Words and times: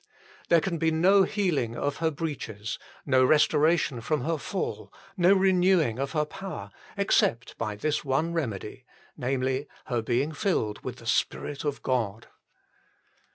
There 0.49 0.61
can 0.61 0.79
be 0.79 0.89
no 0.89 1.21
healing 1.25 1.77
of 1.77 1.97
her 1.97 2.09
breaches, 2.09 2.79
no 3.05 3.23
restoration 3.23 4.01
from 4.01 4.21
her 4.21 4.39
fall, 4.39 4.91
no 5.15 5.31
renew 5.31 5.79
ing 5.79 5.99
of 5.99 6.13
her 6.13 6.25
power, 6.25 6.71
except 6.97 7.55
by 7.59 7.75
this 7.75 8.03
one 8.03 8.33
remedy 8.33 8.83
namely, 9.15 9.67
her 9.85 10.01
being 10.01 10.31
filled 10.31 10.83
with 10.83 10.95
the 10.95 11.05
Spirit 11.05 11.63
of 11.63 11.83
God. 11.83 12.25